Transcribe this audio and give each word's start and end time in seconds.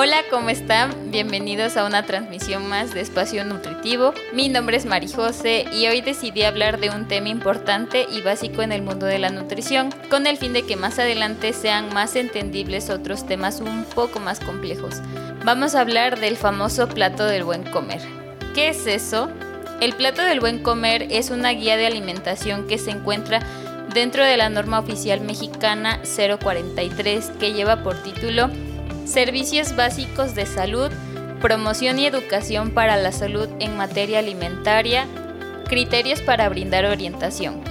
Hola, 0.00 0.22
¿cómo 0.30 0.48
están? 0.48 1.10
Bienvenidos 1.10 1.76
a 1.76 1.84
una 1.84 2.06
transmisión 2.06 2.68
más 2.68 2.94
de 2.94 3.00
Espacio 3.00 3.44
Nutritivo. 3.44 4.14
Mi 4.32 4.48
nombre 4.48 4.76
es 4.76 4.86
Marijose 4.86 5.66
y 5.72 5.88
hoy 5.88 6.02
decidí 6.02 6.44
hablar 6.44 6.78
de 6.78 6.90
un 6.90 7.08
tema 7.08 7.30
importante 7.30 8.06
y 8.08 8.20
básico 8.20 8.62
en 8.62 8.70
el 8.70 8.82
mundo 8.82 9.06
de 9.06 9.18
la 9.18 9.30
nutrición, 9.30 9.92
con 10.08 10.28
el 10.28 10.36
fin 10.36 10.52
de 10.52 10.62
que 10.62 10.76
más 10.76 11.00
adelante 11.00 11.52
sean 11.52 11.92
más 11.92 12.14
entendibles 12.14 12.90
otros 12.90 13.26
temas 13.26 13.60
un 13.60 13.82
poco 13.86 14.20
más 14.20 14.38
complejos. 14.38 15.02
Vamos 15.44 15.74
a 15.74 15.80
hablar 15.80 16.20
del 16.20 16.36
famoso 16.36 16.86
plato 16.88 17.26
del 17.26 17.42
buen 17.42 17.64
comer. 17.64 18.00
¿Qué 18.54 18.68
es 18.68 18.86
eso? 18.86 19.28
El 19.80 19.94
plato 19.94 20.22
del 20.22 20.38
buen 20.38 20.62
comer 20.62 21.08
es 21.10 21.30
una 21.30 21.50
guía 21.50 21.76
de 21.76 21.88
alimentación 21.88 22.68
que 22.68 22.78
se 22.78 22.92
encuentra 22.92 23.40
dentro 23.92 24.24
de 24.24 24.36
la 24.36 24.48
norma 24.48 24.78
oficial 24.78 25.22
mexicana 25.22 26.00
043 26.04 27.32
que 27.40 27.52
lleva 27.52 27.82
por 27.82 28.00
título 28.00 28.48
Servicios 29.08 29.74
básicos 29.74 30.34
de 30.34 30.44
salud, 30.44 30.90
promoción 31.40 31.98
y 31.98 32.04
educación 32.04 32.72
para 32.72 32.98
la 32.98 33.10
salud 33.10 33.48
en 33.58 33.74
materia 33.74 34.18
alimentaria, 34.18 35.06
criterios 35.66 36.20
para 36.20 36.46
brindar 36.50 36.84
orientación, 36.84 37.62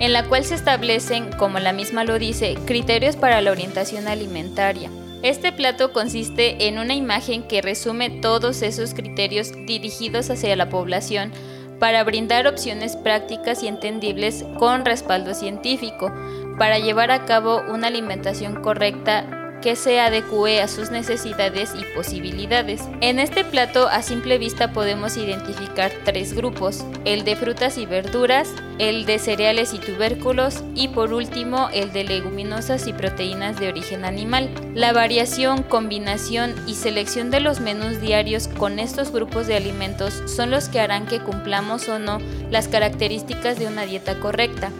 en 0.00 0.12
la 0.12 0.24
cual 0.24 0.44
se 0.44 0.56
establecen, 0.56 1.30
como 1.38 1.60
la 1.60 1.72
misma 1.72 2.02
lo 2.02 2.18
dice, 2.18 2.56
criterios 2.66 3.14
para 3.14 3.40
la 3.40 3.52
orientación 3.52 4.08
alimentaria. 4.08 4.90
Este 5.22 5.52
plato 5.52 5.92
consiste 5.92 6.66
en 6.66 6.80
una 6.80 6.94
imagen 6.94 7.44
que 7.44 7.62
resume 7.62 8.10
todos 8.10 8.60
esos 8.62 8.94
criterios 8.94 9.52
dirigidos 9.66 10.28
hacia 10.28 10.56
la 10.56 10.70
población 10.70 11.30
para 11.78 12.02
brindar 12.02 12.48
opciones 12.48 12.96
prácticas 12.96 13.62
y 13.62 13.68
entendibles 13.68 14.44
con 14.58 14.84
respaldo 14.84 15.34
científico, 15.34 16.12
para 16.58 16.80
llevar 16.80 17.12
a 17.12 17.26
cabo 17.26 17.62
una 17.72 17.86
alimentación 17.86 18.60
correcta 18.60 19.43
que 19.64 19.76
se 19.76 19.98
adecue 19.98 20.60
a 20.60 20.68
sus 20.68 20.90
necesidades 20.90 21.72
y 21.74 21.84
posibilidades. 21.96 22.82
En 23.00 23.18
este 23.18 23.46
plato 23.46 23.88
a 23.88 24.02
simple 24.02 24.36
vista 24.36 24.74
podemos 24.74 25.16
identificar 25.16 25.90
tres 26.04 26.34
grupos, 26.34 26.84
el 27.06 27.24
de 27.24 27.34
frutas 27.34 27.78
y 27.78 27.86
verduras, 27.86 28.52
el 28.78 29.06
de 29.06 29.18
cereales 29.18 29.72
y 29.72 29.78
tubérculos 29.78 30.62
y 30.74 30.88
por 30.88 31.14
último 31.14 31.70
el 31.72 31.94
de 31.94 32.04
leguminosas 32.04 32.86
y 32.86 32.92
proteínas 32.92 33.58
de 33.58 33.68
origen 33.68 34.04
animal. 34.04 34.50
La 34.74 34.92
variación, 34.92 35.62
combinación 35.62 36.54
y 36.66 36.74
selección 36.74 37.30
de 37.30 37.40
los 37.40 37.60
menús 37.60 38.02
diarios 38.02 38.48
con 38.48 38.78
estos 38.78 39.12
grupos 39.12 39.46
de 39.46 39.56
alimentos 39.56 40.22
son 40.26 40.50
los 40.50 40.68
que 40.68 40.80
harán 40.80 41.06
que 41.06 41.20
cumplamos 41.20 41.88
o 41.88 41.98
no 41.98 42.18
las 42.50 42.68
características 42.68 43.58
de 43.58 43.66
una 43.66 43.86
dieta 43.86 44.20
correcta. 44.20 44.70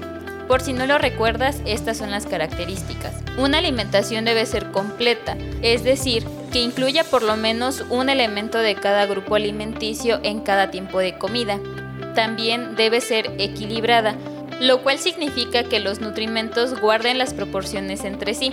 Por 0.48 0.60
si 0.60 0.72
no 0.72 0.86
lo 0.86 0.98
recuerdas, 0.98 1.60
estas 1.64 1.96
son 1.96 2.10
las 2.10 2.26
características. 2.26 3.14
Una 3.38 3.58
alimentación 3.58 4.24
debe 4.24 4.44
ser 4.44 4.70
completa, 4.70 5.36
es 5.62 5.84
decir, 5.84 6.24
que 6.52 6.60
incluya 6.60 7.02
por 7.02 7.22
lo 7.22 7.36
menos 7.36 7.84
un 7.88 8.10
elemento 8.10 8.58
de 8.58 8.74
cada 8.74 9.06
grupo 9.06 9.34
alimenticio 9.34 10.20
en 10.22 10.40
cada 10.40 10.70
tiempo 10.70 10.98
de 10.98 11.16
comida. 11.18 11.58
También 12.14 12.76
debe 12.76 13.00
ser 13.00 13.32
equilibrada, 13.38 14.16
lo 14.60 14.82
cual 14.82 14.98
significa 14.98 15.64
que 15.64 15.80
los 15.80 16.00
nutrimentos 16.00 16.78
guarden 16.78 17.18
las 17.18 17.34
proporciones 17.34 18.04
entre 18.04 18.34
sí. 18.34 18.52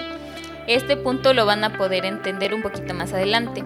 Este 0.67 0.95
punto 0.95 1.33
lo 1.33 1.45
van 1.45 1.63
a 1.63 1.77
poder 1.77 2.05
entender 2.05 2.53
un 2.53 2.61
poquito 2.61 2.93
más 2.93 3.13
adelante. 3.13 3.63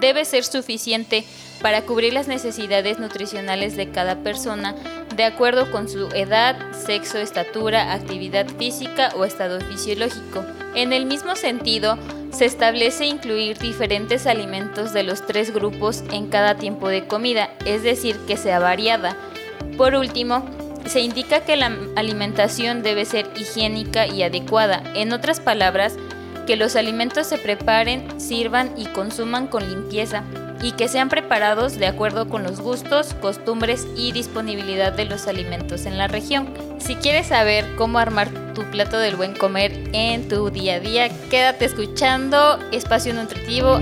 Debe 0.00 0.24
ser 0.24 0.44
suficiente 0.44 1.24
para 1.62 1.82
cubrir 1.82 2.12
las 2.12 2.28
necesidades 2.28 2.98
nutricionales 2.98 3.76
de 3.76 3.90
cada 3.90 4.22
persona 4.22 4.74
de 5.14 5.24
acuerdo 5.24 5.70
con 5.70 5.88
su 5.88 6.08
edad, 6.08 6.56
sexo, 6.72 7.18
estatura, 7.18 7.94
actividad 7.94 8.46
física 8.58 9.12
o 9.16 9.24
estado 9.24 9.60
fisiológico. 9.60 10.44
En 10.74 10.92
el 10.92 11.06
mismo 11.06 11.34
sentido, 11.36 11.98
se 12.30 12.44
establece 12.44 13.06
incluir 13.06 13.56
diferentes 13.58 14.26
alimentos 14.26 14.92
de 14.92 15.02
los 15.02 15.26
tres 15.26 15.54
grupos 15.54 16.04
en 16.12 16.26
cada 16.26 16.56
tiempo 16.56 16.88
de 16.88 17.06
comida, 17.06 17.48
es 17.64 17.82
decir, 17.82 18.18
que 18.26 18.36
sea 18.36 18.58
variada. 18.58 19.16
Por 19.78 19.94
último, 19.94 20.44
se 20.84 21.00
indica 21.00 21.40
que 21.40 21.56
la 21.56 21.74
alimentación 21.96 22.82
debe 22.82 23.06
ser 23.06 23.30
higiénica 23.36 24.06
y 24.06 24.22
adecuada. 24.22 24.82
En 24.94 25.12
otras 25.12 25.40
palabras, 25.40 25.96
que 26.46 26.56
los 26.56 26.76
alimentos 26.76 27.26
se 27.26 27.38
preparen, 27.38 28.20
sirvan 28.20 28.72
y 28.76 28.86
consuman 28.86 29.48
con 29.48 29.68
limpieza 29.68 30.24
y 30.62 30.72
que 30.72 30.88
sean 30.88 31.08
preparados 31.08 31.76
de 31.78 31.86
acuerdo 31.86 32.28
con 32.28 32.42
los 32.42 32.60
gustos, 32.60 33.14
costumbres 33.20 33.86
y 33.96 34.12
disponibilidad 34.12 34.92
de 34.92 35.04
los 35.04 35.26
alimentos 35.26 35.86
en 35.86 35.98
la 35.98 36.06
región. 36.06 36.48
Si 36.78 36.94
quieres 36.96 37.26
saber 37.26 37.74
cómo 37.76 37.98
armar 37.98 38.30
tu 38.54 38.62
plato 38.70 38.98
del 38.98 39.16
buen 39.16 39.34
comer 39.34 39.72
en 39.92 40.28
tu 40.28 40.50
día 40.50 40.76
a 40.76 40.80
día, 40.80 41.08
quédate 41.28 41.66
escuchando 41.66 42.58
Espacio 42.72 43.12
Nutritivo. 43.12 43.80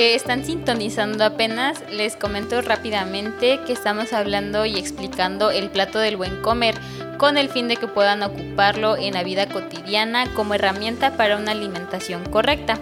Están 0.00 0.44
sintonizando 0.44 1.24
apenas, 1.24 1.82
les 1.90 2.16
comento 2.16 2.62
rápidamente 2.62 3.60
que 3.66 3.72
estamos 3.72 4.12
hablando 4.12 4.64
y 4.64 4.78
explicando 4.78 5.50
el 5.50 5.68
plato 5.68 5.98
del 5.98 6.16
buen 6.16 6.40
comer 6.42 6.74
con 7.18 7.36
el 7.36 7.50
fin 7.50 7.68
de 7.68 7.76
que 7.76 7.86
puedan 7.86 8.22
ocuparlo 8.22 8.96
en 8.96 9.14
la 9.14 9.22
vida 9.22 9.46
cotidiana 9.46 10.32
como 10.34 10.54
herramienta 10.54 11.16
para 11.16 11.36
una 11.36 11.52
alimentación 11.52 12.24
correcta. 12.24 12.78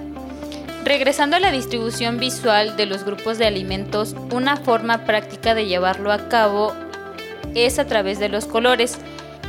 Regresando 0.85 1.37
a 1.37 1.41
la 1.41 1.51
distribución 1.51 2.19
visual 2.19 2.77
de 2.77 2.87
los 2.87 3.05
grupos 3.05 3.37
de 3.37 3.47
alimentos, 3.47 4.15
una 4.33 4.57
forma 4.57 5.05
práctica 5.05 5.55
de 5.55 5.67
llevarlo 5.67 6.13
a 6.13 6.29
cabo 6.29 6.73
es 7.55 7.81
a 7.81 7.87
través 7.87 8.21
de 8.21 8.29
los 8.29 8.47
colores. 8.47 8.97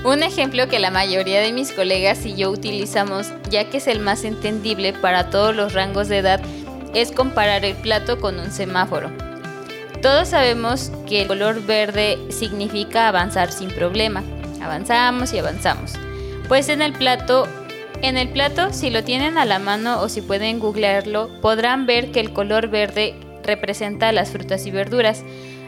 Un 0.04 0.24
ejemplo 0.24 0.68
que 0.70 0.80
la 0.80 0.92
mayoría 0.92 1.42
de 1.42 1.54
mis 1.54 1.72
colegas 1.72 2.26
y 2.26 2.36
yo 2.36 2.50
utilizamos, 2.50 3.28
ya 3.50 3.70
que 3.70 3.78
es 3.78 3.88
el 3.88 4.00
más 4.00 4.24
entendible 4.24 4.94
para 4.94 5.30
todos 5.30 5.56
los 5.56 5.74
rangos 5.74 6.08
de 6.08 6.18
edad, 6.18 6.42
es 6.94 7.12
comparar 7.12 7.66
el 7.66 7.76
plato 7.76 8.20
con 8.20 8.40
un 8.40 8.52
semáforo. 8.52 9.10
Todos 10.02 10.30
sabemos 10.30 10.92
que 11.08 11.24
el 11.24 11.28
color 11.28 11.66
verde 11.66 12.18
significa 12.30 13.08
avanzar 13.08 13.52
sin 13.52 13.70
problema. 13.70 14.24
Avanzamos 14.62 15.34
y 15.34 15.40
avanzamos. 15.40 15.94
Pues 16.48 16.70
en 16.70 16.82
el 16.82 16.94
plato, 16.94 17.48
en 18.02 18.18
el 18.18 18.30
plato, 18.30 18.72
si 18.72 18.90
lo 18.90 19.04
tienen 19.04 19.38
a 19.38 19.46
la 19.46 19.60
mano 19.60 20.02
o 20.02 20.08
si 20.08 20.22
pueden 20.22 20.60
googlearlo, 20.60 21.30
podrán 21.42 21.86
ver 21.86 22.12
que 22.12 22.22
el 22.22 22.32
color 22.32 22.70
verde 22.70 23.14
representa 23.44 24.12
las 24.12 24.30
frutas 24.30 24.66
y 24.66 24.72
verduras. 24.72 25.24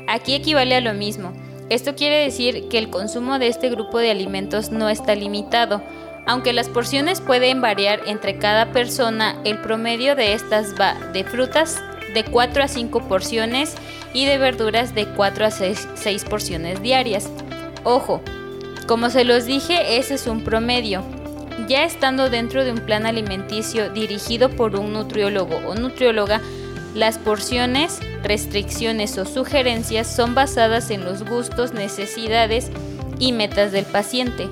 Aquí 0.07 0.33
equivale 0.33 0.75
a 0.75 0.81
lo 0.81 0.93
mismo. 0.93 1.33
Esto 1.69 1.95
quiere 1.95 2.23
decir 2.23 2.67
que 2.69 2.77
el 2.77 2.89
consumo 2.89 3.39
de 3.39 3.47
este 3.47 3.69
grupo 3.69 3.97
de 3.97 4.11
alimentos 4.11 4.71
no 4.71 4.89
está 4.89 5.15
limitado, 5.15 5.81
aunque 6.31 6.53
las 6.53 6.69
porciones 6.69 7.19
pueden 7.19 7.59
variar 7.59 8.03
entre 8.05 8.37
cada 8.37 8.71
persona, 8.71 9.35
el 9.43 9.57
promedio 9.57 10.15
de 10.15 10.31
estas 10.31 10.75
va 10.79 10.93
de 11.11 11.25
frutas 11.25 11.83
de 12.13 12.23
4 12.23 12.63
a 12.63 12.67
5 12.69 13.05
porciones 13.09 13.75
y 14.13 14.23
de 14.23 14.37
verduras 14.37 14.95
de 14.95 15.07
4 15.07 15.45
a 15.45 15.51
6, 15.51 15.87
porciones 16.29 16.81
diarias. 16.81 17.29
Ojo, 17.83 18.21
como 18.87 19.09
se 19.09 19.25
los 19.25 19.43
dije, 19.45 19.97
ese 19.97 20.13
es 20.13 20.25
un 20.25 20.41
promedio. 20.41 21.03
Ya 21.67 21.83
estando 21.83 22.29
dentro 22.29 22.63
de 22.63 22.71
un 22.71 22.79
plan 22.79 23.05
alimenticio 23.05 23.89
dirigido 23.89 24.47
por 24.47 24.77
un 24.77 24.93
nutriólogo 24.93 25.57
o 25.67 25.75
nutrióloga, 25.75 26.39
las 26.95 27.17
porciones, 27.17 27.99
restricciones 28.23 29.17
o 29.17 29.25
sugerencias 29.25 30.07
son 30.07 30.33
basadas 30.33 30.91
en 30.91 31.03
los 31.03 31.25
gustos, 31.25 31.73
necesidades 31.73 32.71
y 33.19 33.33
metas 33.33 33.73
del 33.73 33.83
paciente. 33.83 34.47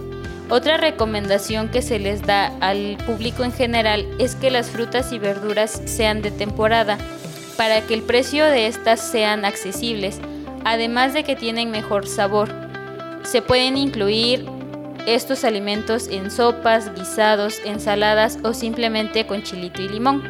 Otra 0.50 0.78
recomendación 0.78 1.70
que 1.70 1.84
se 1.84 2.00
les 2.00 2.24
da 2.24 2.52
al 2.60 2.98
público 3.06 3.44
en 3.44 3.52
general 3.52 4.08
es 4.18 4.34
que 4.34 4.50
las 4.50 4.72
frutas 4.72 5.12
y 5.12 5.20
verduras 5.20 5.80
sean 5.86 6.24
de 6.24 6.32
temporada 6.32 6.98
para 7.56 7.82
que 7.82 7.94
el 7.94 8.02
precio 8.02 8.46
de 8.46 8.66
estas 8.66 9.00
sean 9.00 9.46
accesibles, 9.46 10.20
además 10.66 11.14
de 11.14 11.24
que 11.24 11.36
tienen 11.36 11.70
mejor 11.70 12.08
sabor. 12.08 12.50
Se 13.22 13.44
pueden 13.44 13.78
incluir 13.78 14.44
estos 15.06 15.44
alimentos 15.44 16.08
en 16.08 16.32
sopas, 16.32 16.96
guisados, 16.96 17.60
ensaladas 17.64 18.40
o 18.44 18.56
simplemente 18.56 19.28
con 19.28 19.44
chilito 19.44 19.84
y 19.84 19.90
limón. 19.90 20.24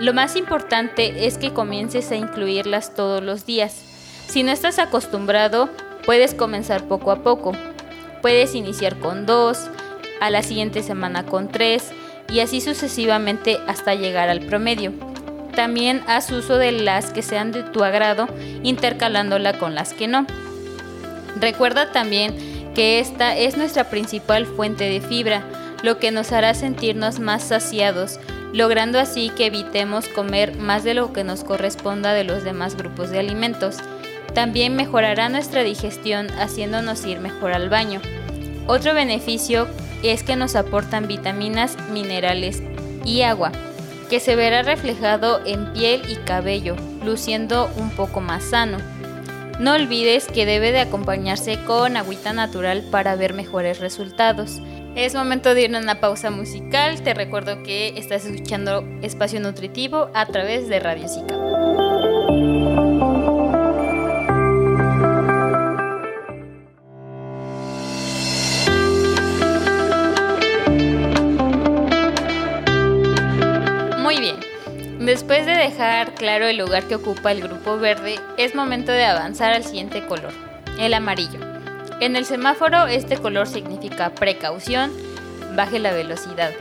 Lo 0.00 0.12
más 0.12 0.36
importante 0.36 1.26
es 1.26 1.38
que 1.38 1.54
comiences 1.54 2.10
a 2.10 2.16
incluirlas 2.16 2.94
todos 2.94 3.22
los 3.22 3.46
días. 3.46 3.74
Si 4.26 4.42
no 4.42 4.52
estás 4.52 4.78
acostumbrado, 4.78 5.70
puedes 6.04 6.34
comenzar 6.34 6.88
poco 6.88 7.10
a 7.10 7.22
poco. 7.22 7.52
Puedes 8.22 8.54
iniciar 8.54 8.96
con 8.98 9.26
dos, 9.26 9.68
a 10.20 10.30
la 10.30 10.42
siguiente 10.42 10.84
semana 10.84 11.26
con 11.26 11.48
tres 11.48 11.90
y 12.32 12.40
así 12.40 12.60
sucesivamente 12.60 13.58
hasta 13.66 13.96
llegar 13.96 14.28
al 14.28 14.40
promedio. 14.40 14.92
También 15.54 16.02
haz 16.06 16.30
uso 16.30 16.56
de 16.56 16.72
las 16.72 17.10
que 17.10 17.22
sean 17.22 17.50
de 17.50 17.64
tu 17.64 17.82
agrado, 17.82 18.28
intercalándola 18.62 19.58
con 19.58 19.74
las 19.74 19.92
que 19.92 20.06
no. 20.06 20.26
Recuerda 21.40 21.90
también 21.90 22.34
que 22.74 23.00
esta 23.00 23.36
es 23.36 23.56
nuestra 23.56 23.90
principal 23.90 24.46
fuente 24.46 24.84
de 24.84 25.00
fibra, 25.00 25.42
lo 25.82 25.98
que 25.98 26.12
nos 26.12 26.30
hará 26.30 26.54
sentirnos 26.54 27.18
más 27.18 27.42
saciados, 27.42 28.20
logrando 28.52 28.98
así 28.98 29.30
que 29.30 29.46
evitemos 29.46 30.06
comer 30.08 30.56
más 30.56 30.84
de 30.84 30.94
lo 30.94 31.12
que 31.12 31.24
nos 31.24 31.42
corresponda 31.42 32.14
de 32.14 32.24
los 32.24 32.44
demás 32.44 32.76
grupos 32.76 33.10
de 33.10 33.18
alimentos. 33.18 33.78
También 34.34 34.76
mejorará 34.76 35.28
nuestra 35.28 35.62
digestión 35.62 36.28
haciéndonos 36.38 37.04
ir 37.04 37.20
mejor 37.20 37.52
al 37.52 37.68
baño. 37.68 38.00
Otro 38.66 38.94
beneficio 38.94 39.66
es 40.02 40.22
que 40.22 40.36
nos 40.36 40.56
aportan 40.56 41.06
vitaminas, 41.06 41.76
minerales 41.90 42.62
y 43.04 43.22
agua, 43.22 43.52
que 44.08 44.20
se 44.20 44.36
verá 44.36 44.62
reflejado 44.62 45.40
en 45.44 45.72
piel 45.72 46.02
y 46.08 46.16
cabello, 46.16 46.76
luciendo 47.04 47.70
un 47.76 47.90
poco 47.90 48.20
más 48.20 48.44
sano. 48.44 48.78
No 49.58 49.74
olvides 49.74 50.26
que 50.26 50.46
debe 50.46 50.72
de 50.72 50.80
acompañarse 50.80 51.58
con 51.64 51.96
agüita 51.96 52.32
natural 52.32 52.82
para 52.90 53.16
ver 53.16 53.34
mejores 53.34 53.80
resultados. 53.80 54.60
Es 54.96 55.14
momento 55.14 55.54
de 55.54 55.62
ir 55.62 55.76
a 55.76 55.78
una 55.78 56.00
pausa 56.00 56.30
musical. 56.30 57.02
Te 57.02 57.14
recuerdo 57.14 57.62
que 57.62 57.94
estás 57.96 58.24
escuchando 58.24 58.84
Espacio 59.02 59.40
Nutritivo 59.40 60.08
a 60.14 60.26
través 60.26 60.68
de 60.68 60.80
Radio 60.80 61.08
Zika. 61.08 62.31
Claro 76.16 76.46
el 76.46 76.58
lugar 76.58 76.84
que 76.84 76.94
ocupa 76.94 77.32
el 77.32 77.42
grupo 77.42 77.76
verde, 77.76 78.20
es 78.36 78.54
momento 78.54 78.92
de 78.92 79.04
avanzar 79.04 79.52
al 79.52 79.64
siguiente 79.64 80.06
color, 80.06 80.32
el 80.78 80.94
amarillo. 80.94 81.40
En 82.00 82.16
el 82.16 82.24
semáforo 82.24 82.86
este 82.86 83.16
color 83.16 83.46
significa 83.46 84.14
precaución, 84.14 84.92
baje 85.56 85.78
la 85.78 85.92
velocidad. 85.92 86.52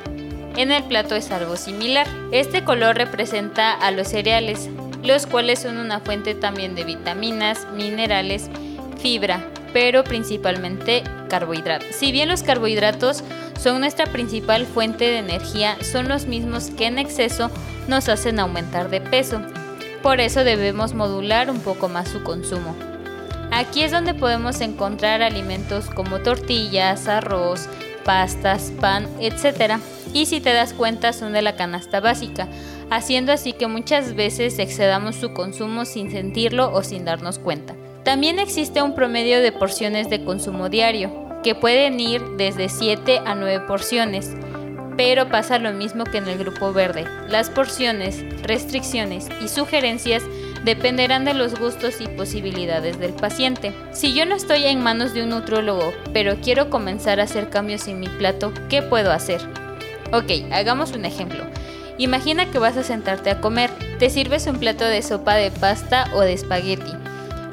En 0.55 0.71
el 0.71 0.83
plato 0.83 1.15
es 1.15 1.31
algo 1.31 1.55
similar. 1.55 2.07
Este 2.31 2.63
color 2.63 2.97
representa 2.97 3.71
a 3.73 3.91
los 3.91 4.09
cereales, 4.09 4.69
los 5.03 5.25
cuales 5.25 5.59
son 5.59 5.77
una 5.77 5.99
fuente 5.99 6.35
también 6.35 6.75
de 6.75 6.83
vitaminas, 6.83 7.67
minerales, 7.73 8.49
fibra, 9.01 9.43
pero 9.73 10.03
principalmente 10.03 11.03
carbohidratos. 11.29 11.95
Si 11.95 12.11
bien 12.11 12.29
los 12.29 12.43
carbohidratos 12.43 13.23
son 13.59 13.79
nuestra 13.79 14.05
principal 14.07 14.65
fuente 14.65 15.05
de 15.05 15.19
energía, 15.19 15.77
son 15.81 16.07
los 16.07 16.25
mismos 16.25 16.71
que 16.71 16.87
en 16.87 16.99
exceso 16.99 17.49
nos 17.87 18.09
hacen 18.09 18.39
aumentar 18.39 18.89
de 18.89 19.01
peso. 19.01 19.41
Por 20.01 20.19
eso 20.19 20.43
debemos 20.43 20.93
modular 20.93 21.49
un 21.49 21.59
poco 21.59 21.87
más 21.87 22.09
su 22.09 22.23
consumo. 22.23 22.75
Aquí 23.51 23.83
es 23.83 23.91
donde 23.91 24.13
podemos 24.13 24.61
encontrar 24.61 25.21
alimentos 25.21 25.89
como 25.89 26.19
tortillas, 26.19 27.07
arroz, 27.07 27.67
pastas, 28.05 28.71
pan, 28.79 29.07
etc. 29.19 29.75
Y 30.13 30.25
si 30.25 30.39
te 30.41 30.53
das 30.53 30.73
cuenta 30.73 31.13
son 31.13 31.33
de 31.33 31.41
la 31.41 31.55
canasta 31.55 31.99
básica, 31.99 32.47
haciendo 32.89 33.31
así 33.31 33.53
que 33.53 33.67
muchas 33.67 34.15
veces 34.15 34.57
excedamos 34.57 35.15
su 35.15 35.33
consumo 35.33 35.85
sin 35.85 36.11
sentirlo 36.11 36.73
o 36.73 36.81
sin 36.81 37.05
darnos 37.05 37.39
cuenta. 37.39 37.75
También 38.03 38.39
existe 38.39 38.81
un 38.81 38.95
promedio 38.95 39.41
de 39.41 39.51
porciones 39.51 40.09
de 40.09 40.23
consumo 40.23 40.69
diario, 40.69 41.11
que 41.43 41.53
pueden 41.53 41.99
ir 41.99 42.21
desde 42.37 42.67
7 42.67 43.21
a 43.25 43.35
9 43.35 43.65
porciones, 43.67 44.31
pero 44.97 45.29
pasa 45.29 45.59
lo 45.59 45.71
mismo 45.71 46.03
que 46.03 46.17
en 46.17 46.27
el 46.27 46.39
grupo 46.39 46.73
verde. 46.73 47.05
Las 47.27 47.51
porciones, 47.51 48.23
restricciones 48.41 49.27
y 49.43 49.47
sugerencias 49.47 50.23
dependerán 50.63 51.25
de 51.25 51.35
los 51.35 51.59
gustos 51.59 52.01
y 52.01 52.07
posibilidades 52.07 52.99
del 52.99 53.13
paciente. 53.13 53.71
Si 53.91 54.13
yo 54.13 54.25
no 54.25 54.35
estoy 54.35 54.65
en 54.65 54.81
manos 54.81 55.13
de 55.13 55.23
un 55.23 55.29
nutrólogo, 55.29 55.93
pero 56.11 56.37
quiero 56.41 56.69
comenzar 56.71 57.19
a 57.19 57.23
hacer 57.23 57.49
cambios 57.49 57.87
en 57.87 57.99
mi 57.99 58.07
plato, 58.07 58.51
¿qué 58.67 58.81
puedo 58.81 59.11
hacer? 59.11 59.41
Ok, 60.11 60.51
hagamos 60.51 60.91
un 60.93 61.05
ejemplo. 61.05 61.43
Imagina 61.97 62.49
que 62.49 62.57
vas 62.57 62.77
a 62.77 62.83
sentarte 62.83 63.29
a 63.29 63.39
comer. 63.41 63.69
Te 63.99 64.09
sirves 64.09 64.47
un 64.47 64.57
plato 64.57 64.85
de 64.85 65.03
sopa 65.03 65.35
de 65.35 65.51
pasta 65.51 66.09
o 66.13 66.21
de 66.21 66.33
espagueti, 66.33 66.91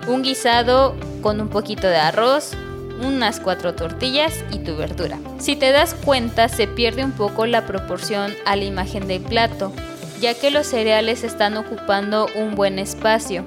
un 0.09 0.23
guisado 0.23 0.97
con 1.23 1.41
un 1.41 1.49
poquito 1.49 1.87
de 1.87 1.99
arroz, 1.99 2.53
unas 3.01 3.39
cuatro 3.39 3.75
tortillas 3.75 4.45
y 4.51 4.59
tu 4.59 4.77
verdura. 4.77 5.19
Si 5.39 5.55
te 5.55 5.71
das 5.71 5.95
cuenta, 5.95 6.49
se 6.49 6.67
pierde 6.67 7.05
un 7.05 7.13
poco 7.13 7.47
la 7.47 7.67
proporción 7.67 8.35
a 8.45 8.57
la 8.57 8.65
imagen 8.65 9.07
del 9.07 9.23
plato 9.23 9.73
ya 10.21 10.35
que 10.35 10.51
los 10.51 10.67
cereales 10.67 11.25
están 11.25 11.57
ocupando 11.57 12.27
un 12.35 12.55
buen 12.55 12.79
espacio. 12.79 13.45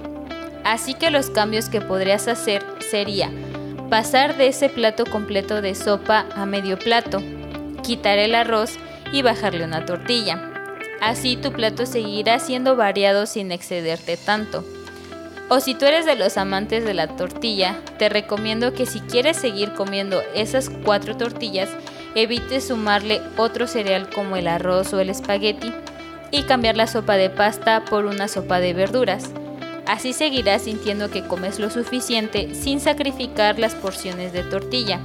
Así 0.64 0.94
que 0.94 1.12
los 1.12 1.30
cambios 1.30 1.70
que 1.70 1.82
podrías 1.82 2.28
hacer 2.28 2.64
sería 2.80 3.32
pasar 3.90 4.38
de 4.38 4.48
ese 4.48 4.70
plato 4.70 5.06
completo 5.06 5.62
de 5.62 5.76
sopa 5.76 6.26
a 6.36 6.46
medio 6.46 6.78
plato, 6.80 7.22
quitar 7.84 8.20
el 8.20 8.36
arroz 8.36 8.78
y 9.12 9.22
bajarle 9.22 9.66
una 9.66 9.86
tortilla. 9.86 10.50
Así 11.02 11.36
tu 11.36 11.52
plato 11.52 11.86
seguirá 11.86 12.40
siendo 12.40 12.76
variado 12.76 13.26
sin 13.26 13.52
excederte 13.52 14.18
tanto. 14.18 14.64
O 15.54 15.60
si 15.60 15.76
tú 15.76 15.84
eres 15.84 16.06
de 16.06 16.16
los 16.16 16.38
amantes 16.38 16.86
de 16.86 16.94
la 16.94 17.08
tortilla, 17.08 17.76
te 18.00 18.08
recomiendo 18.08 18.72
que 18.74 18.86
si 18.86 19.02
quieres 19.02 19.36
seguir 19.36 19.74
comiendo 19.74 20.22
esas 20.34 20.70
cuatro 20.70 21.18
tortillas, 21.18 21.68
evites 22.16 22.70
sumarle 22.70 23.20
otro 23.36 23.68
cereal 23.68 24.10
como 24.10 24.38
el 24.38 24.48
arroz 24.48 24.94
o 24.94 25.02
el 25.02 25.10
espagueti 25.10 25.74
y 26.32 26.44
cambiar 26.44 26.78
la 26.78 26.88
sopa 26.88 27.18
de 27.18 27.30
pasta 27.30 27.84
por 27.84 28.06
una 28.06 28.30
sopa 28.30 28.62
de 28.62 28.74
verduras. 28.74 29.32
Así 29.88 30.14
seguirás 30.14 30.62
sintiendo 30.62 31.12
que 31.12 31.28
comes 31.28 31.60
lo 31.60 31.70
suficiente 31.70 32.56
sin 32.56 32.80
sacrificar 32.80 33.60
las 33.60 33.76
porciones 33.76 34.32
de 34.32 34.44
tortilla, 34.44 35.02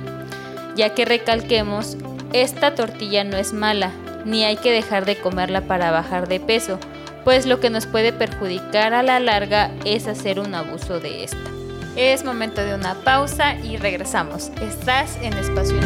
ya 0.76 0.94
que 0.94 1.04
recalquemos, 1.06 1.96
esta 2.32 2.76
tortilla 2.76 3.24
no 3.24 3.36
es 3.36 3.52
mala, 3.52 3.90
ni 4.24 4.44
hay 4.44 4.58
que 4.58 4.70
dejar 4.70 5.06
de 5.06 5.16
comerla 5.16 5.62
para 5.62 5.90
bajar 5.90 6.28
de 6.28 6.38
peso, 6.38 6.78
pues 7.26 7.44
lo 7.44 7.58
que 7.58 7.70
nos 7.70 7.86
puede 7.86 8.12
perjudicar 8.12 8.94
a 8.94 9.02
la 9.02 9.18
larga 9.18 9.72
es 9.84 10.06
hacer 10.06 10.38
un 10.38 10.54
abuso 10.54 11.00
de 11.00 11.24
esta. 11.24 11.50
Es 11.96 12.24
momento 12.24 12.64
de 12.64 12.72
una 12.76 12.94
pausa 12.94 13.56
y 13.64 13.78
regresamos. 13.78 14.52
Estás 14.60 15.18
en 15.20 15.32
Espacio 15.32 15.80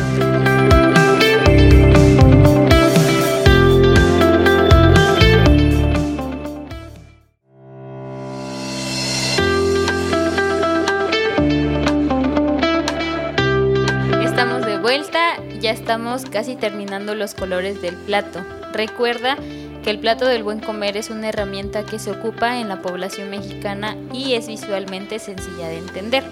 ya 15.61 15.71
estamos 15.73 16.25
casi 16.25 16.57
terminando 16.57 17.15
los 17.15 17.35
colores 17.35 17.83
del 17.83 17.95
plato. 17.95 18.41
Recuerda 18.73 19.37
que 19.83 19.91
el 19.91 19.99
plato 19.99 20.27
del 20.27 20.43
buen 20.43 20.61
comer 20.61 20.97
es 20.97 21.11
una 21.11 21.29
herramienta 21.29 21.85
que 21.85 21.99
se 21.99 22.11
ocupa 22.11 22.59
en 22.59 22.69
la 22.69 22.83
población 22.83 23.31
mexicana 23.31 23.97
y 24.13 24.35
es 24.35 24.47
visualmente 24.47 25.19
sencilla 25.19 25.69
de 25.69 25.79
entender. 25.79 26.25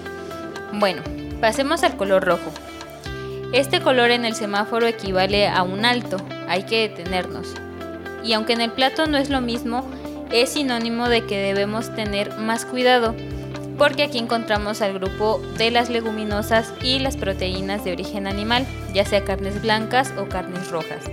Bueno, 0.73 1.03
pasemos 1.41 1.83
al 1.83 1.97
color 1.97 2.25
rojo. 2.25 2.51
Este 3.53 3.81
color 3.81 4.11
en 4.11 4.25
el 4.25 4.35
semáforo 4.35 4.87
equivale 4.87 5.49
a 5.49 5.63
un 5.63 5.85
alto, 5.85 6.19
hay 6.49 6.65
que 6.65 6.89
detenernos. 6.89 7.55
Y 8.23 8.35
aunque 8.35 8.53
en 8.53 8.61
el 8.61 8.73
plato 8.73 9.07
no 9.07 9.17
es 9.17 9.31
lo 9.31 9.41
mismo, 9.41 9.89
es 10.31 10.51
sinónimo 10.51 11.09
de 11.09 11.25
que 11.25 11.39
debemos 11.39 11.95
tener 11.95 12.37
más 12.37 12.67
cuidado 12.67 13.15
porque 13.79 14.03
aquí 14.03 14.19
encontramos 14.19 14.83
al 14.83 14.93
grupo 14.93 15.41
de 15.57 15.71
las 15.71 15.89
leguminosas 15.89 16.75
y 16.83 16.99
las 16.99 17.17
proteínas 17.17 17.85
de 17.85 17.93
origen 17.93 18.27
animal, 18.27 18.67
ya 18.93 19.05
sea 19.05 19.25
carnes 19.25 19.63
blancas 19.63 20.13
o 20.19 20.29
carnes 20.29 20.69
rojas. 20.71 21.05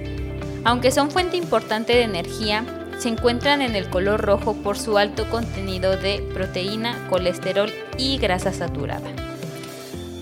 Aunque 0.66 0.92
son 0.92 1.12
fuente 1.12 1.38
importante 1.38 1.94
de 1.94 2.02
energía, 2.02 2.66
se 2.98 3.10
encuentran 3.10 3.62
en 3.62 3.76
el 3.76 3.88
color 3.90 4.22
rojo 4.22 4.56
por 4.56 4.80
su 4.80 4.98
alto 4.98 5.30
contenido 5.30 5.96
de 5.96 6.24
proteína, 6.34 7.08
colesterol 7.08 7.72
y 8.00 8.18
grasa 8.18 8.52
saturada. 8.52 9.10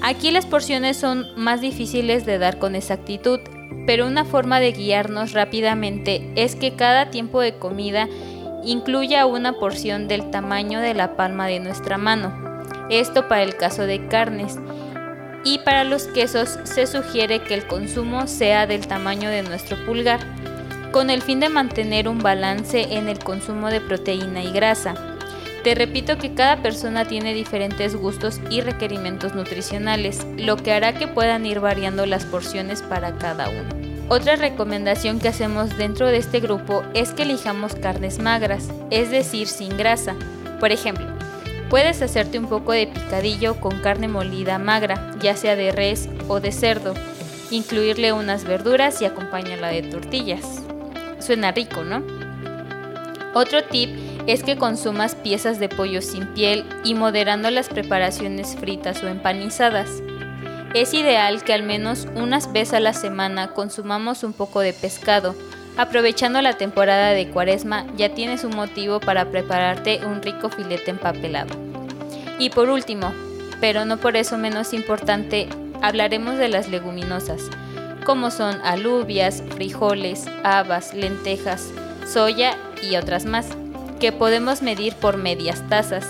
Aquí 0.01 0.31
las 0.31 0.45
porciones 0.45 0.97
son 0.97 1.27
más 1.37 1.61
difíciles 1.61 2.25
de 2.25 2.39
dar 2.39 2.59
con 2.59 2.75
exactitud, 2.75 3.39
pero 3.87 4.05
una 4.05 4.25
forma 4.25 4.59
de 4.59 4.73
guiarnos 4.73 5.31
rápidamente 5.31 6.29
es 6.35 6.57
que 6.57 6.75
cada 6.75 7.09
tiempo 7.09 7.39
de 7.39 7.55
comida 7.55 8.09
incluya 8.65 9.25
una 9.25 9.53
porción 9.53 10.09
del 10.09 10.29
tamaño 10.29 10.81
de 10.81 10.93
la 10.93 11.15
palma 11.15 11.47
de 11.47 11.61
nuestra 11.61 11.97
mano. 11.97 12.33
Esto 12.89 13.29
para 13.29 13.43
el 13.43 13.55
caso 13.55 13.83
de 13.83 14.07
carnes. 14.07 14.57
Y 15.43 15.59
para 15.59 15.83
los 15.83 16.03
quesos 16.03 16.57
se 16.63 16.87
sugiere 16.87 17.41
que 17.41 17.53
el 17.53 17.67
consumo 17.67 18.27
sea 18.27 18.65
del 18.65 18.87
tamaño 18.87 19.29
de 19.29 19.43
nuestro 19.43 19.77
pulgar, 19.85 20.21
con 20.91 21.09
el 21.09 21.21
fin 21.21 21.39
de 21.39 21.49
mantener 21.49 22.07
un 22.07 22.19
balance 22.19 22.95
en 22.95 23.09
el 23.09 23.19
consumo 23.19 23.69
de 23.69 23.81
proteína 23.81 24.43
y 24.43 24.51
grasa. 24.51 24.93
Te 25.63 25.75
repito 25.75 26.17
que 26.17 26.33
cada 26.33 26.57
persona 26.57 27.05
tiene 27.05 27.33
diferentes 27.33 27.95
gustos 27.95 28.39
y 28.49 28.61
requerimientos 28.61 29.33
nutricionales, 29.33 30.25
lo 30.37 30.57
que 30.57 30.73
hará 30.73 30.93
que 30.93 31.07
puedan 31.07 31.45
ir 31.45 31.61
variando 31.61 32.05
las 32.05 32.25
porciones 32.25 32.81
para 32.81 33.17
cada 33.17 33.49
uno. 33.49 33.83
Otra 34.09 34.35
recomendación 34.35 35.19
que 35.19 35.29
hacemos 35.29 35.77
dentro 35.77 36.07
de 36.07 36.17
este 36.17 36.41
grupo 36.41 36.83
es 36.93 37.11
que 37.11 37.23
elijamos 37.23 37.75
carnes 37.75 38.19
magras, 38.19 38.69
es 38.91 39.09
decir, 39.09 39.47
sin 39.47 39.77
grasa. 39.77 40.15
Por 40.59 40.71
ejemplo, 40.71 41.12
puedes 41.73 42.03
hacerte 42.03 42.37
un 42.37 42.45
poco 42.45 42.71
de 42.71 42.85
picadillo 42.85 43.59
con 43.59 43.81
carne 43.81 44.07
molida 44.07 44.59
magra, 44.59 45.11
ya 45.19 45.35
sea 45.35 45.55
de 45.55 45.71
res 45.71 46.07
o 46.27 46.39
de 46.39 46.51
cerdo, 46.51 46.93
incluirle 47.49 48.13
unas 48.13 48.43
verduras 48.43 49.01
y 49.01 49.05
acompañarla 49.05 49.69
de 49.69 49.81
tortillas. 49.81 50.61
Suena 51.17 51.51
rico, 51.51 51.83
¿no? 51.83 52.03
Otro 53.33 53.63
tip 53.63 53.89
es 54.27 54.43
que 54.43 54.55
consumas 54.55 55.15
piezas 55.15 55.57
de 55.57 55.67
pollo 55.67 56.03
sin 56.03 56.27
piel 56.35 56.63
y 56.83 56.93
moderando 56.93 57.49
las 57.49 57.69
preparaciones 57.69 58.55
fritas 58.55 59.01
o 59.01 59.07
empanizadas. 59.07 59.89
Es 60.75 60.93
ideal 60.93 61.43
que 61.43 61.53
al 61.53 61.63
menos 61.63 62.07
unas 62.13 62.53
veces 62.53 62.75
a 62.75 62.81
la 62.81 62.93
semana 62.93 63.47
consumamos 63.55 64.23
un 64.23 64.33
poco 64.33 64.59
de 64.59 64.73
pescado. 64.73 65.33
Aprovechando 65.75 66.39
la 66.41 66.53
temporada 66.53 67.09
de 67.09 67.29
cuaresma 67.29 67.87
ya 67.97 68.09
tienes 68.09 68.43
un 68.43 68.55
motivo 68.55 68.99
para 68.99 69.25
prepararte 69.25 70.05
un 70.05 70.21
rico 70.21 70.49
filete 70.49 70.91
empapelado. 70.91 71.55
Y 72.37 72.51
por 72.51 72.69
último, 72.69 73.11
pero 73.59 73.83
no 73.83 73.97
por 73.97 74.15
eso 74.15 74.37
menos 74.37 74.73
importante, 74.73 75.47
hablaremos 75.81 76.37
de 76.37 76.49
las 76.49 76.69
leguminosas, 76.69 77.49
como 78.05 78.29
son 78.29 78.61
alubias, 78.63 79.41
frijoles, 79.55 80.25
habas, 80.43 80.93
lentejas, 80.93 81.71
soya 82.07 82.55
y 82.81 82.95
otras 82.95 83.25
más, 83.25 83.47
que 83.99 84.11
podemos 84.11 84.61
medir 84.61 84.93
por 84.95 85.17
medias 85.17 85.67
tazas, 85.69 86.05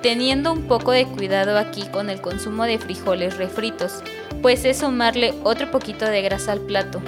teniendo 0.00 0.52
un 0.52 0.68
poco 0.68 0.92
de 0.92 1.06
cuidado 1.06 1.58
aquí 1.58 1.86
con 1.86 2.08
el 2.10 2.20
consumo 2.20 2.64
de 2.64 2.78
frijoles 2.78 3.36
refritos, 3.36 4.02
pues 4.42 4.64
es 4.64 4.78
sumarle 4.78 5.34
otro 5.42 5.70
poquito 5.70 6.04
de 6.04 6.22
grasa 6.22 6.52
al 6.52 6.60
plato. 6.60 7.00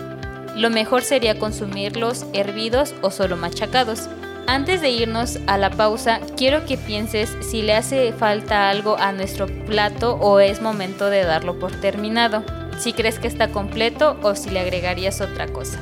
Lo 0.56 0.70
mejor 0.70 1.02
sería 1.02 1.38
consumirlos 1.38 2.26
hervidos 2.32 2.94
o 3.02 3.10
solo 3.10 3.36
machacados. 3.36 4.08
Antes 4.46 4.80
de 4.80 4.90
irnos 4.90 5.38
a 5.46 5.58
la 5.58 5.70
pausa, 5.70 6.20
quiero 6.36 6.66
que 6.66 6.76
pienses 6.76 7.34
si 7.40 7.62
le 7.62 7.74
hace 7.74 8.12
falta 8.12 8.68
algo 8.68 8.96
a 8.98 9.12
nuestro 9.12 9.46
plato 9.46 10.14
o 10.16 10.38
es 10.38 10.60
momento 10.60 11.10
de 11.10 11.24
darlo 11.24 11.58
por 11.58 11.72
terminado, 11.72 12.44
si 12.78 12.92
crees 12.92 13.18
que 13.18 13.26
está 13.26 13.48
completo 13.48 14.18
o 14.22 14.34
si 14.34 14.50
le 14.50 14.60
agregarías 14.60 15.20
otra 15.20 15.46
cosa. 15.46 15.80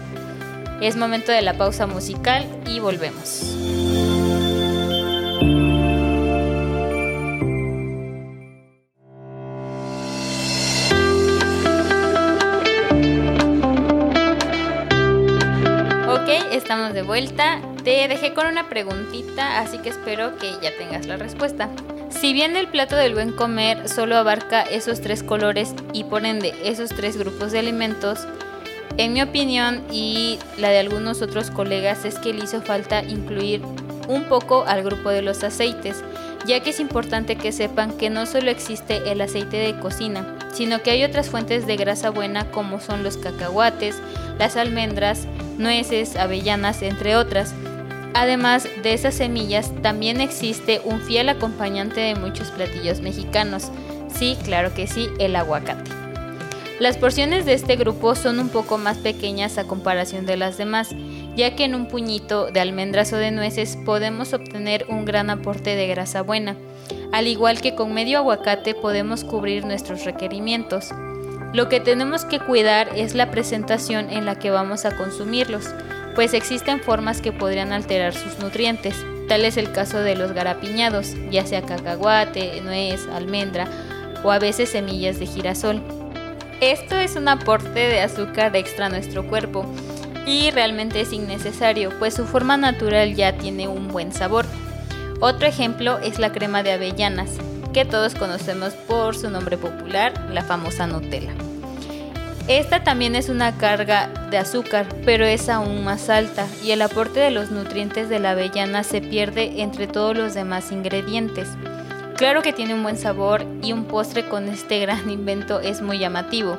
Es 0.81 0.97
momento 0.97 1.33
de 1.33 1.43
la 1.43 1.55
pausa 1.55 1.87
musical 1.87 2.47
y 2.67 2.81
volvemos. 2.81 3.82
De 16.92 17.02
vuelta. 17.02 17.61
Te 17.84 18.06
dejé 18.08 18.34
con 18.34 18.46
una 18.46 18.68
preguntita, 18.68 19.58
así 19.61 19.78
que 19.78 19.88
espero 19.88 20.37
que 20.37 20.52
ya 20.62 20.70
tengas 20.78 21.06
la 21.06 21.16
respuesta. 21.16 21.68
Si 22.11 22.32
bien 22.32 22.56
el 22.56 22.68
plato 22.68 22.96
del 22.96 23.14
buen 23.14 23.32
comer 23.32 23.88
solo 23.88 24.16
abarca 24.16 24.62
esos 24.62 25.00
tres 25.00 25.22
colores 25.22 25.75
y 25.92 26.04
por 26.04 26.26
ende 26.26 26.54
esos 26.64 26.90
tres 26.90 27.16
grupos 27.16 27.52
de 27.52 27.58
alimentos, 27.58 28.26
en 28.99 29.14
mi 29.14 29.22
opinión 29.22 29.82
y 29.90 30.38
la 30.58 30.68
de 30.68 30.78
algunos 30.78 31.22
otros 31.22 31.50
colegas 31.50 32.04
es 32.04 32.18
que 32.18 32.34
le 32.34 32.44
hizo 32.44 32.61
falta 32.61 33.02
incluir 33.02 33.62
un 34.08 34.25
poco 34.25 34.64
al 34.66 34.82
grupo 34.82 35.08
de 35.08 35.22
los 35.22 35.42
aceites, 35.42 36.04
ya 36.46 36.61
que 36.61 36.70
es 36.70 36.80
importante 36.80 37.37
que 37.37 37.52
sepan 37.52 37.96
que 37.96 38.11
no 38.11 38.26
solo 38.26 38.50
existe 38.50 39.11
el 39.11 39.20
aceite 39.20 39.56
de 39.56 39.78
cocina, 39.78 40.38
sino 40.52 40.82
que 40.82 40.90
hay 40.90 41.04
otras 41.04 41.30
fuentes 41.30 41.66
de 41.66 41.76
grasa 41.76 42.11
buena 42.11 42.50
como 42.50 42.80
son 42.80 43.02
los 43.02 43.16
cacahuates, 43.16 43.96
las 44.42 44.56
almendras, 44.56 45.28
nueces, 45.56 46.16
avellanas, 46.16 46.82
entre 46.82 47.14
otras. 47.14 47.54
Además 48.12 48.66
de 48.82 48.92
esas 48.92 49.14
semillas, 49.14 49.70
también 49.82 50.20
existe 50.20 50.80
un 50.84 51.00
fiel 51.00 51.28
acompañante 51.28 52.00
de 52.00 52.16
muchos 52.16 52.50
platillos 52.50 53.00
mexicanos. 53.00 53.70
Sí, 54.12 54.37
claro 54.42 54.75
que 54.75 54.88
sí, 54.88 55.08
el 55.20 55.37
aguacate. 55.37 55.88
Las 56.80 56.96
porciones 56.96 57.46
de 57.46 57.52
este 57.52 57.76
grupo 57.76 58.16
son 58.16 58.40
un 58.40 58.49
poco 58.49 58.78
más 58.78 58.99
pequeñas 58.99 59.58
a 59.58 59.68
comparación 59.68 60.26
de 60.26 60.37
las 60.37 60.58
demás, 60.58 60.88
ya 61.37 61.54
que 61.54 61.62
en 61.62 61.76
un 61.76 61.87
puñito 61.87 62.50
de 62.50 62.58
almendras 62.58 63.12
o 63.12 63.18
de 63.18 63.30
nueces 63.30 63.78
podemos 63.84 64.32
obtener 64.32 64.87
un 64.88 65.04
gran 65.04 65.30
aporte 65.30 65.76
de 65.76 65.87
grasa 65.87 66.22
buena, 66.22 66.56
al 67.12 67.28
igual 67.28 67.61
que 67.61 67.76
con 67.76 67.94
medio 67.94 68.18
aguacate 68.18 68.75
podemos 68.75 69.22
cubrir 69.22 69.64
nuestros 69.64 70.04
requerimientos. 70.04 70.92
Lo 71.52 71.68
que 71.68 71.80
tenemos 71.80 72.25
que 72.25 72.40
cuidar 72.40 72.88
es 72.97 73.14
la 73.14 73.30
presentación 73.30 74.09
en 74.09 74.25
la 74.25 74.38
que 74.38 74.50
vamos 74.50 74.87
a 74.87 74.97
consumirlos, 74.97 75.66
pues 76.14 76.32
existen 76.32 76.80
formas 76.80 77.21
que 77.21 77.30
podrían 77.30 77.73
alterar 77.73 78.14
sus 78.14 78.38
nutrientes. 78.38 78.97
Tal 79.28 79.44
es 79.44 79.59
el 79.59 79.71
caso 79.71 79.99
de 79.99 80.16
los 80.16 80.32
garapiñados, 80.32 81.14
ya 81.30 81.44
sea 81.44 81.61
cacahuate, 81.61 82.62
nuez, 82.62 83.06
almendra 83.09 83.68
o 84.25 84.30
a 84.30 84.38
veces 84.38 84.71
semillas 84.71 85.18
de 85.18 85.26
girasol. 85.26 85.82
Esto 86.62 86.97
es 86.97 87.16
un 87.16 87.28
aporte 87.28 87.80
de 87.80 88.00
azúcar 88.00 88.56
extra 88.56 88.87
a 88.87 88.88
nuestro 88.88 89.26
cuerpo 89.26 89.66
y 90.26 90.50
realmente 90.52 91.02
es 91.02 91.12
innecesario, 91.12 91.90
pues 91.99 92.14
su 92.14 92.25
forma 92.25 92.56
natural 92.56 93.14
ya 93.14 93.37
tiene 93.37 93.68
un 93.68 93.88
buen 93.88 94.12
sabor. 94.12 94.47
Otro 95.21 95.47
ejemplo 95.47 95.99
es 95.99 96.18
la 96.18 96.32
crema 96.32 96.62
de 96.62 96.73
avellanas, 96.73 97.30
que 97.73 97.85
todos 97.85 98.14
conocemos 98.14 98.75
por 98.75 99.17
su 99.17 99.31
nombre 99.31 99.57
popular, 99.57 100.12
la 100.31 100.43
famosa 100.43 100.87
Nutella. 100.87 101.33
Esta 102.49 102.83
también 102.83 103.14
es 103.14 103.29
una 103.29 103.57
carga 103.57 104.09
de 104.31 104.37
azúcar, 104.37 104.87
pero 105.05 105.25
es 105.25 105.49
aún 105.49 105.85
más 105.85 106.11
alta 106.11 106.47
y 106.64 106.73
el 106.73 106.83
aporte 106.83 107.21
de 107.21 107.31
los 107.31 107.50
nutrientes 107.50 108.09
de 108.09 108.19
la 108.19 108.33
avellana 108.33 108.83
se 108.83 109.00
pierde 109.00 109.62
entre 109.62 109.87
todos 109.87 110.17
los 110.17 110.35
demás 110.35 110.73
ingredientes. 110.73 111.49
Claro 112.17 112.43
que 112.43 112.52
tiene 112.52 112.75
un 112.75 112.83
buen 112.83 112.99
sabor 112.99 113.47
y 113.62 113.73
un 113.73 113.85
postre 113.85 114.29
con 114.29 114.49
este 114.49 114.81
gran 114.81 115.09
invento 115.09 115.61
es 115.61 115.83
muy 115.83 115.99
llamativo, 115.99 116.59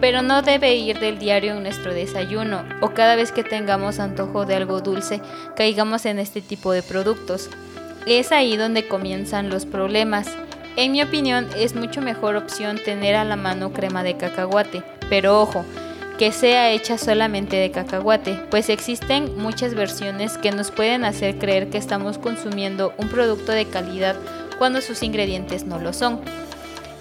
pero 0.00 0.22
no 0.22 0.42
debe 0.42 0.74
ir 0.74 0.98
del 0.98 1.18
diario 1.18 1.52
en 1.52 1.62
nuestro 1.62 1.94
desayuno 1.94 2.64
o 2.80 2.90
cada 2.90 3.14
vez 3.14 3.30
que 3.30 3.44
tengamos 3.44 4.00
antojo 4.00 4.44
de 4.44 4.56
algo 4.56 4.80
dulce 4.80 5.22
caigamos 5.56 6.04
en 6.04 6.18
este 6.18 6.42
tipo 6.42 6.72
de 6.72 6.82
productos. 6.82 7.48
Es 8.06 8.32
ahí 8.32 8.56
donde 8.56 8.88
comienzan 8.88 9.48
los 9.48 9.64
problemas. 9.64 10.28
En 10.76 10.92
mi 10.92 11.02
opinión 11.02 11.48
es 11.56 11.74
mucho 11.74 12.00
mejor 12.00 12.36
opción 12.36 12.78
tener 12.84 13.14
a 13.14 13.24
la 13.24 13.36
mano 13.36 13.72
crema 13.72 14.02
de 14.02 14.16
cacahuate, 14.16 14.82
pero 15.08 15.40
ojo, 15.40 15.64
que 16.18 16.32
sea 16.32 16.70
hecha 16.70 16.98
solamente 16.98 17.56
de 17.56 17.70
cacahuate, 17.70 18.40
pues 18.50 18.68
existen 18.68 19.36
muchas 19.36 19.74
versiones 19.74 20.36
que 20.38 20.50
nos 20.50 20.70
pueden 20.70 21.04
hacer 21.04 21.38
creer 21.38 21.68
que 21.70 21.78
estamos 21.78 22.18
consumiendo 22.18 22.92
un 22.98 23.08
producto 23.08 23.52
de 23.52 23.66
calidad 23.66 24.16
cuando 24.58 24.80
sus 24.80 25.02
ingredientes 25.02 25.64
no 25.64 25.78
lo 25.78 25.92
son. 25.92 26.20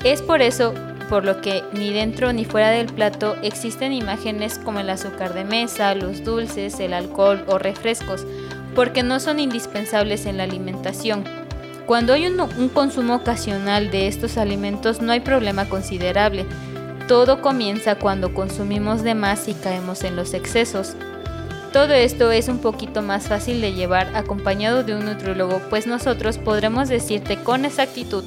Es 0.03 0.21
por 0.21 0.41
eso 0.41 0.73
por 1.09 1.25
lo 1.25 1.41
que 1.41 1.63
ni 1.73 1.91
dentro 1.91 2.31
ni 2.31 2.45
fuera 2.45 2.69
del 2.69 2.87
plato 2.87 3.35
existen 3.41 3.91
imágenes 3.91 4.57
como 4.57 4.79
el 4.79 4.89
azúcar 4.89 5.33
de 5.33 5.43
mesa, 5.43 5.93
los 5.93 6.23
dulces, 6.23 6.79
el 6.79 6.93
alcohol 6.93 7.43
o 7.47 7.57
refrescos, 7.57 8.25
porque 8.75 9.03
no 9.03 9.19
son 9.19 9.39
indispensables 9.39 10.25
en 10.25 10.37
la 10.37 10.43
alimentación. 10.43 11.23
Cuando 11.85 12.13
hay 12.13 12.27
un, 12.27 12.69
consumo 12.69 13.15
ocasional 13.15 13.91
de 13.91 14.07
estos 14.07 14.37
alimentos 14.37 15.01
no 15.01 15.11
hay 15.11 15.19
problema 15.19 15.67
considerable. 15.67 16.45
Todo 17.07 17.41
comienza 17.41 17.95
cuando 17.95 18.33
consumimos 18.33 19.03
de 19.03 19.15
más 19.15 19.47
y 19.47 19.53
caemos 19.53 20.03
en 20.03 20.15
los 20.15 20.33
excesos. 20.33 20.95
Todo 21.73 21.93
esto 21.93 22.31
es 22.31 22.47
un 22.47 22.59
poquito 22.59 23.01
más 23.01 23.27
fácil 23.27 23.61
de 23.61 23.73
llevar 23.73 24.15
acompañado 24.15 24.83
de 24.83 24.95
un 24.95 25.05
nutriólogo, 25.05 25.61
pues 25.69 25.87
nosotros 25.87 26.37
podremos 26.37 26.89
decirte 26.89 27.37
con 27.43 27.65
exactitud 27.65 28.23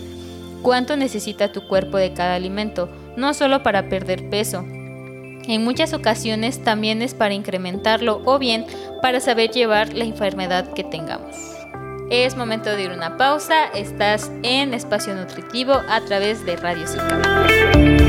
cuánto 0.62 0.96
necesita 0.96 1.52
tu 1.52 1.66
cuerpo 1.66 1.98
de 1.98 2.14
cada 2.14 2.34
alimento, 2.34 2.88
no 3.16 3.34
solo 3.34 3.62
para 3.62 3.88
perder 3.88 4.30
peso. 4.30 4.64
En 5.46 5.64
muchas 5.64 5.92
ocasiones 5.92 6.62
también 6.62 7.02
es 7.02 7.14
para 7.14 7.34
incrementarlo 7.34 8.22
o 8.24 8.38
bien 8.38 8.66
para 9.02 9.20
saber 9.20 9.50
llevar 9.50 9.92
la 9.92 10.04
enfermedad 10.04 10.72
que 10.72 10.84
tengamos. 10.84 11.36
Es 12.10 12.36
momento 12.36 12.70
de 12.70 12.84
ir 12.84 12.90
una 12.90 13.16
pausa, 13.16 13.66
estás 13.74 14.30
en 14.42 14.74
Espacio 14.74 15.14
Nutritivo 15.14 15.74
a 15.88 16.00
través 16.02 16.44
de 16.44 16.56
Radio 16.56 16.86
Zika. 16.86 18.03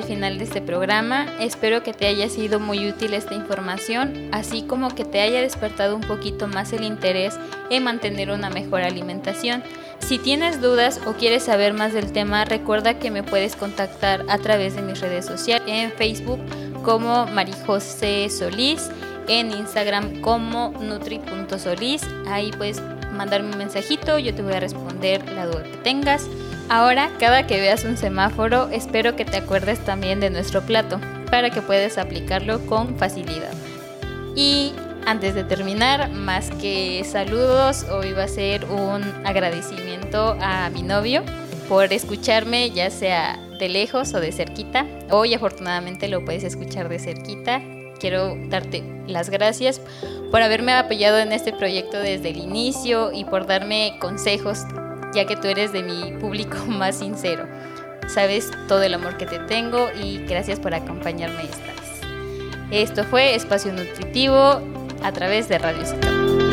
Al 0.00 0.06
final 0.06 0.38
de 0.38 0.44
este 0.44 0.62
programa. 0.62 1.26
Espero 1.40 1.82
que 1.82 1.92
te 1.92 2.06
haya 2.06 2.28
sido 2.28 2.58
muy 2.58 2.88
útil 2.88 3.12
esta 3.12 3.34
información, 3.34 4.30
así 4.32 4.62
como 4.62 4.94
que 4.94 5.04
te 5.04 5.20
haya 5.20 5.40
despertado 5.40 5.94
un 5.94 6.00
poquito 6.00 6.48
más 6.48 6.72
el 6.72 6.84
interés 6.84 7.38
en 7.68 7.84
mantener 7.84 8.30
una 8.30 8.48
mejor 8.50 8.80
alimentación. 8.80 9.62
Si 9.98 10.18
tienes 10.18 10.62
dudas 10.62 11.00
o 11.06 11.12
quieres 11.12 11.44
saber 11.44 11.74
más 11.74 11.92
del 11.92 12.12
tema, 12.12 12.44
recuerda 12.46 12.98
que 12.98 13.10
me 13.10 13.22
puedes 13.22 13.56
contactar 13.56 14.24
a 14.28 14.38
través 14.38 14.74
de 14.74 14.82
mis 14.82 15.00
redes 15.00 15.26
sociales, 15.26 15.62
en 15.66 15.92
Facebook 15.92 16.40
como 16.82 17.26
Marijose 17.26 18.30
Solís, 18.30 18.90
en 19.28 19.50
Instagram 19.50 20.22
como 20.22 20.72
nutri.solís. 20.80 22.02
Ahí 22.26 22.50
puedes 22.52 22.80
mandarme 23.12 23.52
un 23.52 23.58
mensajito, 23.58 24.18
yo 24.18 24.34
te 24.34 24.40
voy 24.40 24.54
a 24.54 24.60
responder 24.60 25.30
la 25.32 25.46
duda 25.46 25.64
que 25.64 25.76
tengas. 25.78 26.26
Ahora, 26.70 27.10
cada 27.18 27.48
que 27.48 27.60
veas 27.60 27.84
un 27.84 27.96
semáforo, 27.96 28.68
espero 28.70 29.16
que 29.16 29.24
te 29.24 29.38
acuerdes 29.38 29.84
también 29.84 30.20
de 30.20 30.30
nuestro 30.30 30.62
plato, 30.62 31.00
para 31.28 31.50
que 31.50 31.62
puedas 31.62 31.98
aplicarlo 31.98 32.64
con 32.66 32.96
facilidad. 32.96 33.52
Y 34.36 34.72
Antes 35.06 35.34
de 35.34 35.44
terminar, 35.44 36.10
más 36.10 36.50
que 36.50 37.02
saludos, 37.04 37.84
hoy 37.90 38.12
va 38.12 38.24
a 38.24 38.28
ser 38.28 38.64
un 38.66 39.02
agradecimiento 39.24 40.36
a 40.40 40.68
mi 40.70 40.82
novio 40.82 41.24
por 41.68 41.92
escucharme, 41.92 42.70
ya 42.70 42.90
sea 42.90 43.38
de 43.58 43.68
lejos 43.68 44.12
o 44.14 44.20
de 44.20 44.30
cerquita. 44.30 44.86
Hoy 45.10 45.34
afortunadamente 45.34 46.06
lo 46.06 46.24
puedes 46.24 46.44
escuchar 46.44 46.88
de 46.88 46.98
cerquita. 46.98 47.62
Quiero 47.98 48.36
darte 48.48 48.84
las 49.06 49.30
gracias 49.30 49.80
por 50.30 50.42
haberme 50.42 50.72
apoyado 50.74 51.18
en 51.18 51.32
este 51.32 51.52
proyecto 51.52 51.98
desde 51.98 52.30
el 52.30 52.36
inicio 52.36 53.10
y 53.12 53.24
por 53.24 53.46
darme 53.46 53.96
consejos, 54.00 54.64
ya 55.14 55.24
que 55.26 55.36
tú 55.36 55.48
eres 55.48 55.72
de 55.72 55.82
mi 55.82 56.12
público 56.18 56.56
más 56.66 56.98
sincero. 56.98 57.46
Sabes 58.08 58.50
todo 58.66 58.82
el 58.82 58.94
amor 58.94 59.16
que 59.16 59.26
te 59.26 59.38
tengo 59.38 59.88
y 60.02 60.18
gracias 60.26 60.58
por 60.58 60.74
acompañarme 60.74 61.44
esta 61.44 61.66
vez. 61.66 61.80
Esto 62.70 63.04
fue 63.04 63.34
Espacio 63.34 63.72
Nutritivo 63.72 64.60
a 65.02 65.12
través 65.12 65.48
de 65.48 65.58
Radio. 65.58 66.49